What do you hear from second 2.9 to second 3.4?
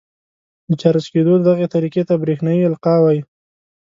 وايي.